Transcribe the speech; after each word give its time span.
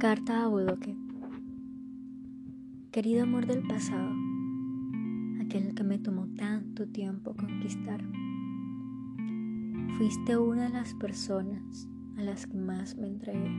Carta 0.00 0.44
a 0.44 0.48
Bodoque. 0.48 0.96
Querido 2.90 3.24
amor 3.24 3.44
del 3.44 3.60
pasado, 3.66 4.10
aquel 5.42 5.74
que 5.74 5.84
me 5.84 5.98
tomó 5.98 6.26
tanto 6.38 6.88
tiempo 6.88 7.36
conquistar, 7.36 8.02
fuiste 9.98 10.38
una 10.38 10.68
de 10.68 10.70
las 10.70 10.94
personas 10.94 11.86
a 12.16 12.22
las 12.22 12.46
que 12.46 12.56
más 12.56 12.96
me 12.96 13.08
entregué, 13.08 13.50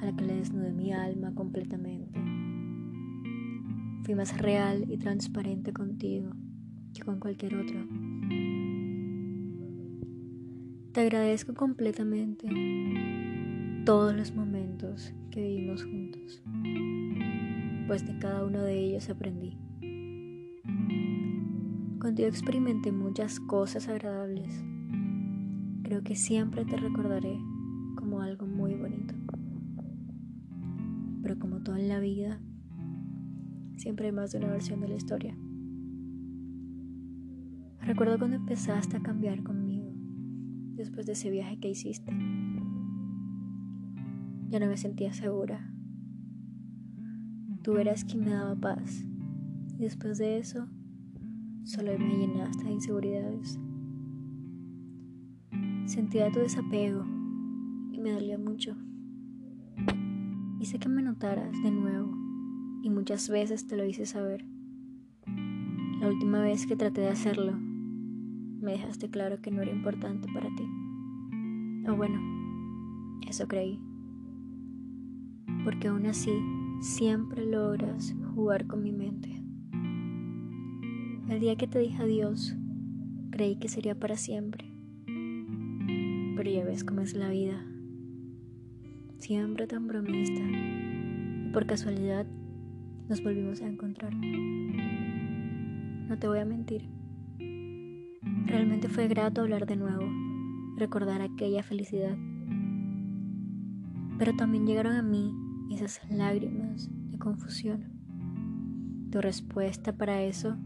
a 0.00 0.06
la 0.06 0.16
que 0.16 0.24
le 0.24 0.36
desnudé 0.36 0.72
mi 0.72 0.90
alma 0.90 1.34
completamente. 1.34 2.18
Fui 4.04 4.14
más 4.14 4.38
real 4.38 4.90
y 4.90 4.96
transparente 4.96 5.74
contigo 5.74 6.30
que 6.94 7.02
con 7.02 7.20
cualquier 7.20 7.56
otro. 7.56 7.86
Te 10.92 11.02
agradezco 11.02 11.52
completamente 11.52 12.48
todos 13.86 14.16
los 14.16 14.34
momentos 14.34 15.14
que 15.30 15.40
vivimos 15.40 15.84
juntos, 15.84 16.42
pues 17.86 18.04
de 18.04 18.18
cada 18.18 18.44
uno 18.44 18.60
de 18.62 18.76
ellos 18.80 19.08
aprendí. 19.08 19.56
Contigo 22.00 22.26
experimenté 22.28 22.90
muchas 22.90 23.38
cosas 23.38 23.86
agradables. 23.86 24.64
Creo 25.84 26.02
que 26.02 26.16
siempre 26.16 26.64
te 26.64 26.76
recordaré 26.76 27.38
como 27.94 28.22
algo 28.22 28.48
muy 28.48 28.74
bonito. 28.74 29.14
Pero 31.22 31.38
como 31.38 31.62
todo 31.62 31.76
en 31.76 31.88
la 31.88 32.00
vida, 32.00 32.40
siempre 33.76 34.06
hay 34.06 34.12
más 34.12 34.32
de 34.32 34.38
una 34.38 34.48
versión 34.48 34.80
de 34.80 34.88
la 34.88 34.96
historia. 34.96 35.38
Recuerdo 37.82 38.18
cuando 38.18 38.36
empezaste 38.36 38.96
a 38.96 39.02
cambiar 39.02 39.44
conmigo 39.44 39.92
después 40.74 41.06
de 41.06 41.12
ese 41.12 41.30
viaje 41.30 41.60
que 41.60 41.70
hiciste. 41.70 42.12
Ya 44.48 44.60
no 44.60 44.66
me 44.66 44.76
sentía 44.76 45.12
segura. 45.12 45.68
Tú 47.62 47.78
eras 47.78 48.04
quien 48.04 48.24
me 48.24 48.30
daba 48.30 48.54
paz. 48.54 49.04
Y 49.76 49.82
después 49.82 50.18
de 50.18 50.38
eso, 50.38 50.68
solo 51.64 51.98
me 51.98 52.16
llenaste 52.16 52.62
de 52.62 52.70
inseguridades. 52.70 53.58
Sentía 55.86 56.30
tu 56.30 56.38
desapego 56.38 57.04
y 57.90 57.98
me 57.98 58.12
dolía 58.12 58.38
mucho. 58.38 58.76
Hice 60.60 60.78
que 60.78 60.88
me 60.88 61.02
notaras 61.02 61.60
de 61.64 61.72
nuevo 61.72 62.16
y 62.82 62.90
muchas 62.90 63.28
veces 63.28 63.66
te 63.66 63.76
lo 63.76 63.84
hice 63.84 64.06
saber. 64.06 64.44
La 66.00 66.08
última 66.08 66.40
vez 66.40 66.66
que 66.66 66.76
traté 66.76 67.00
de 67.00 67.08
hacerlo, 67.08 67.52
me 67.56 68.72
dejaste 68.72 69.10
claro 69.10 69.40
que 69.40 69.50
no 69.50 69.62
era 69.62 69.72
importante 69.72 70.28
para 70.32 70.48
ti. 70.54 70.68
O 71.88 71.96
bueno, 71.96 72.20
eso 73.28 73.48
creí 73.48 73.80
porque 75.66 75.88
aún 75.88 76.06
así 76.06 76.30
siempre 76.78 77.44
logras 77.44 78.14
jugar 78.36 78.68
con 78.68 78.84
mi 78.84 78.92
mente. 78.92 79.42
El 81.28 81.40
día 81.40 81.56
que 81.56 81.66
te 81.66 81.80
dije 81.80 82.00
adiós, 82.00 82.56
creí 83.32 83.56
que 83.56 83.66
sería 83.66 83.98
para 83.98 84.14
siempre, 84.14 84.64
pero 86.36 86.48
ya 86.48 86.64
ves 86.64 86.84
cómo 86.84 87.00
es 87.00 87.14
la 87.14 87.30
vida, 87.30 87.66
siempre 89.18 89.66
tan 89.66 89.88
bromista, 89.88 90.40
y 90.40 91.50
por 91.52 91.66
casualidad 91.66 92.28
nos 93.08 93.24
volvimos 93.24 93.60
a 93.60 93.66
encontrar. 93.66 94.14
No 94.14 96.16
te 96.16 96.28
voy 96.28 96.38
a 96.38 96.44
mentir, 96.44 96.88
realmente 98.46 98.88
fue 98.88 99.08
grato 99.08 99.40
hablar 99.40 99.66
de 99.66 99.74
nuevo, 99.74 100.08
recordar 100.76 101.22
aquella 101.22 101.64
felicidad, 101.64 102.16
pero 104.16 104.32
también 104.36 104.64
llegaron 104.64 104.92
a 104.92 105.02
mí 105.02 105.34
esas 105.70 106.00
lágrimas 106.10 106.90
de 107.10 107.18
confusión. 107.18 107.84
Tu 109.10 109.20
respuesta 109.20 109.96
para 109.96 110.22
eso 110.22 110.56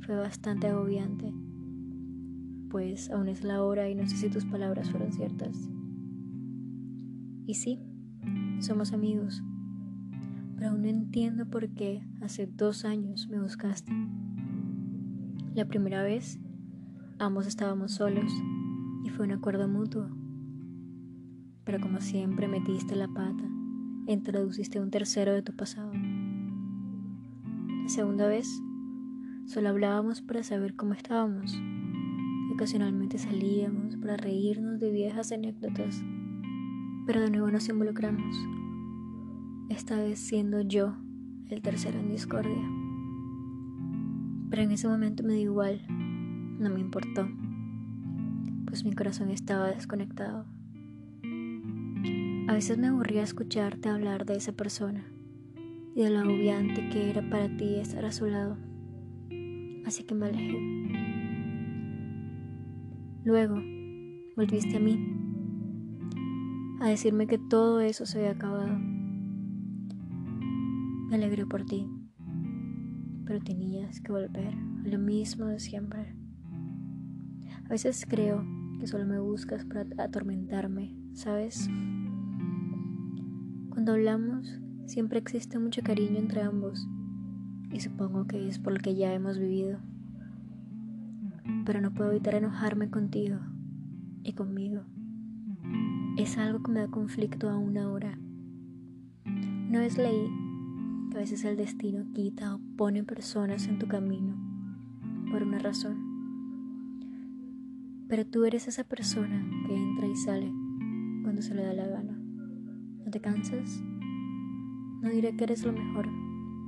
fue 0.00 0.16
bastante 0.16 0.68
agobiante, 0.68 1.32
pues 2.70 3.10
aún 3.10 3.28
es 3.28 3.42
la 3.42 3.62
hora 3.62 3.88
y 3.88 3.94
no 3.94 4.06
sé 4.06 4.16
si 4.16 4.28
tus 4.28 4.44
palabras 4.44 4.90
fueron 4.90 5.12
ciertas. 5.12 5.70
Y 7.46 7.54
sí, 7.54 7.80
somos 8.60 8.92
amigos, 8.92 9.42
pero 10.56 10.70
aún 10.70 10.82
no 10.82 10.88
entiendo 10.88 11.46
por 11.46 11.68
qué 11.70 12.02
hace 12.22 12.46
dos 12.46 12.84
años 12.84 13.28
me 13.28 13.40
buscaste. 13.40 13.92
La 15.54 15.66
primera 15.66 16.02
vez, 16.02 16.40
ambos 17.18 17.46
estábamos 17.46 17.92
solos 17.92 18.32
y 19.04 19.10
fue 19.10 19.26
un 19.26 19.32
acuerdo 19.32 19.68
mutuo, 19.68 20.08
pero 21.64 21.80
como 21.80 22.00
siempre 22.00 22.48
metiste 22.48 22.96
la 22.96 23.08
pata 23.08 23.44
introduciste 24.06 24.80
un 24.80 24.90
tercero 24.90 25.32
de 25.32 25.42
tu 25.42 25.54
pasado. 25.54 25.92
La 25.92 27.88
segunda 27.88 28.26
vez, 28.26 28.48
solo 29.46 29.70
hablábamos 29.70 30.20
para 30.20 30.42
saber 30.42 30.74
cómo 30.74 30.94
estábamos. 30.94 31.58
Ocasionalmente 32.52 33.18
salíamos 33.18 33.96
para 33.96 34.16
reírnos 34.16 34.78
de 34.78 34.90
viejas 34.90 35.32
anécdotas, 35.32 36.02
pero 37.06 37.20
de 37.20 37.30
nuevo 37.30 37.50
nos 37.50 37.68
involucramos, 37.68 38.36
esta 39.70 39.96
vez 39.96 40.18
siendo 40.18 40.60
yo 40.60 40.96
el 41.48 41.62
tercero 41.62 41.98
en 41.98 42.10
discordia. 42.10 42.70
Pero 44.50 44.62
en 44.62 44.70
ese 44.70 44.86
momento 44.86 45.24
me 45.24 45.34
dio 45.34 45.50
igual, 45.50 45.80
no 45.88 46.70
me 46.70 46.80
importó, 46.80 47.28
pues 48.66 48.84
mi 48.84 48.92
corazón 48.92 49.30
estaba 49.30 49.68
desconectado. 49.68 50.46
A 52.46 52.52
veces 52.52 52.76
me 52.76 52.88
aburría 52.88 53.22
escucharte 53.22 53.88
hablar 53.88 54.26
de 54.26 54.36
esa 54.36 54.52
persona 54.52 55.02
y 55.94 56.02
de 56.02 56.10
lo 56.10 56.18
agobiante 56.18 56.90
que 56.90 57.08
era 57.08 57.26
para 57.30 57.48
ti 57.56 57.76
estar 57.76 58.04
a 58.04 58.12
su 58.12 58.26
lado. 58.26 58.58
Así 59.86 60.04
que 60.04 60.14
me 60.14 60.26
alejé. 60.26 60.58
Luego, 63.24 63.56
volviste 64.36 64.76
a 64.76 64.80
mí, 64.80 64.98
a 66.80 66.88
decirme 66.88 67.26
que 67.26 67.38
todo 67.38 67.80
eso 67.80 68.04
se 68.04 68.18
había 68.18 68.32
acabado. 68.32 68.78
Me 71.08 71.14
alegré 71.14 71.46
por 71.46 71.64
ti, 71.64 71.88
pero 73.24 73.40
tenías 73.40 74.02
que 74.02 74.12
volver 74.12 74.52
a 74.52 74.88
lo 74.88 74.98
mismo 74.98 75.46
de 75.46 75.58
siempre. 75.58 76.14
A 77.64 77.68
veces 77.70 78.04
creo 78.06 78.44
que 78.78 78.86
solo 78.86 79.06
me 79.06 79.18
buscas 79.18 79.64
para 79.64 79.86
atormentarme, 79.96 80.94
¿sabes? 81.14 81.70
Cuando 83.74 83.90
hablamos, 83.90 84.60
siempre 84.86 85.18
existe 85.18 85.58
mucho 85.58 85.82
cariño 85.82 86.16
entre 86.16 86.42
ambos, 86.42 86.86
y 87.72 87.80
supongo 87.80 88.24
que 88.24 88.46
es 88.46 88.60
por 88.60 88.72
lo 88.72 88.78
que 88.78 88.94
ya 88.94 89.12
hemos 89.12 89.36
vivido. 89.36 89.80
Pero 91.66 91.80
no 91.80 91.92
puedo 91.92 92.12
evitar 92.12 92.36
enojarme 92.36 92.88
contigo 92.88 93.40
y 94.22 94.34
conmigo. 94.34 94.82
Es 96.16 96.38
algo 96.38 96.62
que 96.62 96.70
me 96.70 96.80
da 96.80 96.86
conflicto 96.86 97.50
aún 97.50 97.76
ahora. 97.76 98.16
No 99.24 99.80
es 99.80 99.98
ley 99.98 100.30
que 101.10 101.16
a 101.16 101.20
veces 101.20 101.44
el 101.44 101.56
destino 101.56 102.04
quita 102.14 102.54
o 102.54 102.60
pone 102.76 103.02
personas 103.02 103.66
en 103.66 103.80
tu 103.80 103.88
camino 103.88 104.36
por 105.32 105.42
una 105.42 105.58
razón. 105.58 105.96
Pero 108.06 108.24
tú 108.24 108.44
eres 108.44 108.68
esa 108.68 108.84
persona 108.84 109.44
que 109.66 109.74
entra 109.74 110.06
y 110.06 110.14
sale 110.14 110.52
cuando 111.24 111.42
se 111.42 111.56
le 111.56 111.64
da 111.64 111.72
la 111.72 111.88
gana 111.88 112.13
te 113.10 113.20
cansas, 113.20 113.82
no 115.02 115.10
diré 115.10 115.36
que 115.36 115.44
eres 115.44 115.64
lo 115.64 115.72
mejor 115.72 116.06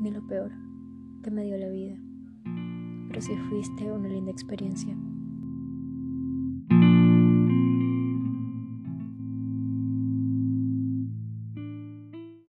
ni 0.00 0.10
lo 0.10 0.26
peor 0.26 0.52
que 1.22 1.30
me 1.30 1.44
dio 1.44 1.56
la 1.56 1.68
vida, 1.68 1.96
pero 3.08 3.20
si 3.20 3.34
fuiste 3.48 3.90
una 3.90 4.08
linda 4.08 4.30
experiencia. 4.30 4.96